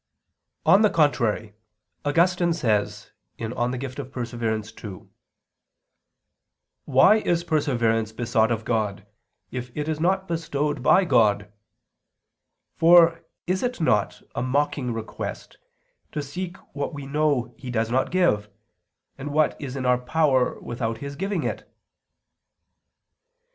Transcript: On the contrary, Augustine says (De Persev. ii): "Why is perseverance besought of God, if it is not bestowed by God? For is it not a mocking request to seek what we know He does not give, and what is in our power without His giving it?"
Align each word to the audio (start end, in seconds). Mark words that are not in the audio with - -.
On 0.65 0.81
the 0.81 0.89
contrary, 0.89 1.53
Augustine 2.03 2.53
says 2.53 3.11
(De 3.37 3.47
Persev. 3.47 4.73
ii): 5.03 5.07
"Why 6.85 7.17
is 7.17 7.43
perseverance 7.43 8.11
besought 8.11 8.51
of 8.51 8.65
God, 8.65 9.05
if 9.51 9.69
it 9.77 9.87
is 9.87 9.99
not 9.99 10.27
bestowed 10.27 10.81
by 10.81 11.05
God? 11.05 11.51
For 12.77 13.23
is 13.45 13.61
it 13.61 13.79
not 13.79 14.23
a 14.33 14.41
mocking 14.41 14.91
request 14.91 15.59
to 16.13 16.23
seek 16.23 16.57
what 16.73 16.95
we 16.95 17.05
know 17.05 17.53
He 17.55 17.69
does 17.69 17.91
not 17.91 18.09
give, 18.09 18.49
and 19.19 19.31
what 19.31 19.55
is 19.61 19.75
in 19.75 19.85
our 19.85 19.99
power 19.99 20.59
without 20.61 20.97
His 20.97 21.15
giving 21.15 21.43
it?" 21.43 21.71